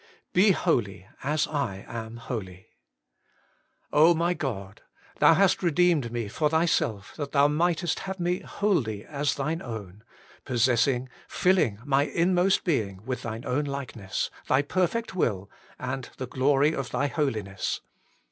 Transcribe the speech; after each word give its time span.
BE 0.33 0.49
HOLY, 0.49 1.05
AS 1.23 1.45
I 1.45 1.85
AM 1.87 2.17
HOLY. 2.17 2.65
my 3.93 4.33
God! 4.33 4.81
Thou 5.19 5.35
hast 5.35 5.61
redeemed 5.61 6.11
me 6.11 6.27
for 6.27 6.49
Thyself, 6.49 7.13
that 7.17 7.33
Thou 7.33 7.47
mightest 7.47 7.99
have 7.99 8.19
me 8.19 8.39
wholly 8.39 9.05
as 9.05 9.35
Thine 9.35 9.61
own, 9.61 10.03
possessing, 10.43 11.07
filling 11.27 11.77
my 11.85 12.05
inmost 12.05 12.63
being 12.63 13.05
with 13.05 13.21
Thy 13.21 13.41
own 13.45 13.65
likeness, 13.65 14.31
Thy 14.47 14.63
perfect 14.63 15.13
will, 15.13 15.51
and 15.77 16.09
the 16.17 16.25
glory 16.25 16.73
of 16.73 16.89
Thy 16.89 17.05
Holiness. 17.05 17.81